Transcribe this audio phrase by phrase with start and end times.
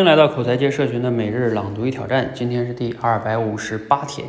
[0.00, 4.26] 欢迎来到口才界社群的每日朗读与挑战，今天是第二百五十八天。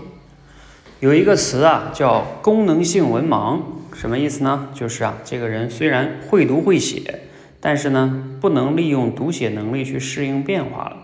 [1.00, 3.62] 有一个词啊，叫功能性文盲，
[3.94, 4.68] 什么意思呢？
[4.74, 7.22] 就是啊，这个人虽然会读会写，
[7.62, 10.98] 但是呢，不能利用读写能力去适应变化了。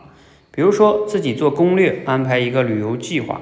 [0.51, 3.39] 比如说，自己做攻略，安排一个旅游计划，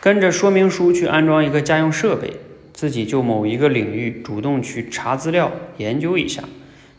[0.00, 2.32] 跟着说明书去安装一个家用设备，
[2.72, 6.44] 自己就某一个领域主动去查资料研究一下。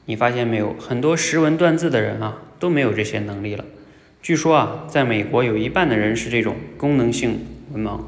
[0.06, 2.44] 你发现没有，很多识文断字的人啊。
[2.60, 3.66] 都没有这些能力了。
[4.22, 7.40] 据说啊，在美国有一半的人是这种功能性
[7.72, 8.02] 文盲。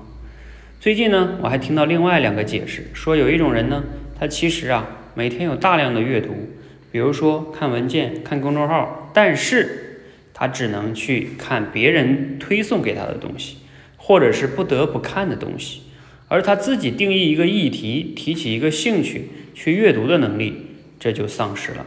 [0.80, 3.84] 最近呢，我还听到另外两个解释，说有一种人呢，
[4.20, 6.50] 他其实啊每天有大量的阅读，
[6.92, 10.02] 比如说看文件、看公众号，但是
[10.34, 13.58] 他只能去看别人推送给他的东西，
[13.96, 15.84] 或者是不得不看的东西，
[16.28, 20.66] 而他自己定义一个议题、提起一个兴趣去阅读的能力，
[21.00, 21.86] 这就丧失了。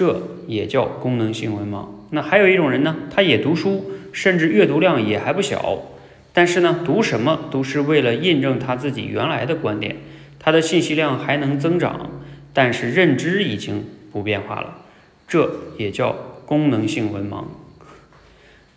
[0.00, 1.84] 这也叫功能性文盲。
[2.08, 5.82] 那还有一种人呢，他也读书，甚至阅读量也还不小，
[6.32, 9.96] 但是呢，读什么都是为了印证他自己原来的观点，
[10.38, 12.08] 他的信息量还能增长，
[12.54, 14.78] 但是认知已经不变化了。
[15.28, 17.44] 这也叫功能性文盲，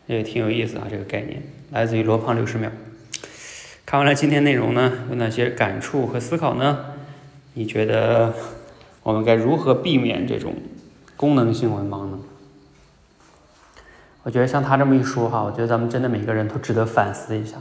[0.08, 0.88] 也挺有意思啊。
[0.92, 2.70] 这个概念来自于罗胖六十秒。
[3.86, 6.80] 看完了今天内容呢，有哪些感触和思考呢？
[7.54, 8.34] 你觉得
[9.04, 10.54] 我们该如何避免这种？
[11.24, 12.20] 功能性文盲呢？
[14.24, 17.56] 我觉得像他这么一说哈，我觉得咱们真的每个人都值得反思一下，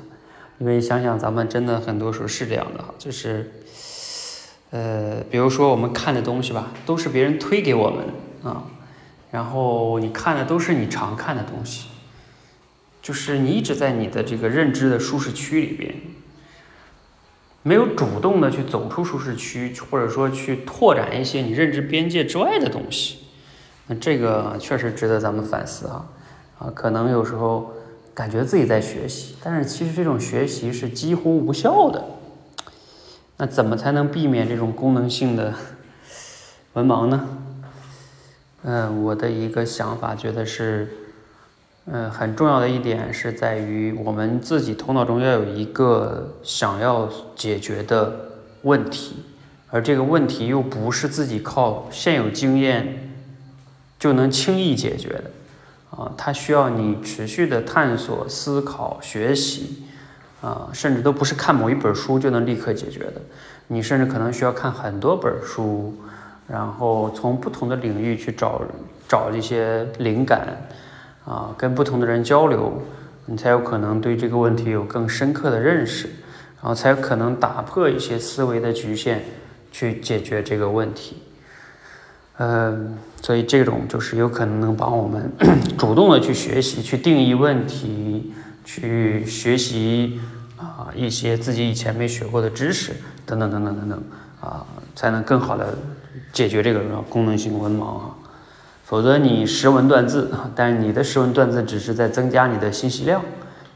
[0.58, 3.52] 因为想想咱们真的很多时候是这样的哈，就是，
[4.70, 8.04] 呃，比如说我们看的东西吧，都是别人推给我们
[8.42, 8.64] 啊，
[9.30, 11.86] 然后你看的都是你常看的东西，
[13.00, 15.94] 就是你一直在你的这个认知的舒适区里边。
[17.64, 23.18] 没有主动的去走出舒适区，或者说去拓展一些你认知边界之外的东西。
[24.00, 26.06] 这个确实值得咱们反思啊
[26.58, 27.72] 啊，可能有时候
[28.14, 32.04] 感觉自己在学习，但是其实这种学习是几乎无效的。
[33.38, 35.52] 那怎么才能避免这种功能性的
[36.74, 37.28] 文盲呢？
[38.62, 40.88] 嗯，我的一个想法觉得是，
[41.86, 48.14] 嗯，很重要的一点是在于我们自己头脑中要有一个想要解决的
[48.62, 49.24] 问题，
[49.70, 53.08] 而这个问题又不是自己靠现有经验。
[54.02, 55.30] 就能轻易解决的，
[55.90, 59.84] 啊，它需要你持续的探索、思考、学习，
[60.40, 63.22] 啊，甚至都不是看某一本书就能立刻解决的，
[63.68, 65.94] 你甚至可能需要看很多本书，
[66.48, 68.62] 然后从不同的领域去找
[69.08, 70.66] 找一些灵感，
[71.24, 72.82] 啊，跟不同的人交流，
[73.26, 76.08] 你才有可能对这个问题有更深刻的认识，
[76.60, 79.20] 然后才有可能打破一些思维的局限，
[79.70, 81.22] 去解决这个问题。
[82.44, 85.30] 嗯，所以这种就是有可能能帮我们
[85.78, 88.32] 主动的去学习、去定义问题、
[88.64, 90.20] 去学习
[90.56, 94.02] 啊一些自己以前没学过的知识等等等等等等
[94.40, 94.66] 啊，
[94.96, 95.78] 才能更好的
[96.32, 98.10] 解决这个功能性文盲啊。
[98.84, 103.22] 否则你识文断字， 但是你的识文断字只是在增加你的信息量，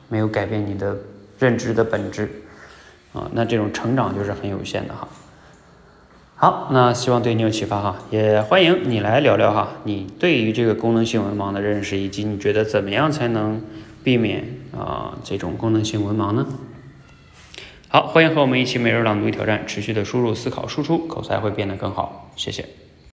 [0.08, 0.96] 没有改变你的
[1.38, 2.28] 认知的本质
[3.12, 5.06] 啊，那这种成长就是很有限的哈。
[6.38, 13.62] 好，那希望对你有启发哈，也欢迎你来聊聊哈，你对于这个功能性文盲的认识，以及你觉得怎么样才能
[14.04, 14.44] 避免
[14.76, 16.46] 啊这种功能性文盲呢？
[17.88, 22.30] 好，欢迎和我们一起每日朗读挑战，持续的输入、思考、输出，口才会变得更好。
[22.36, 22.66] 谢谢。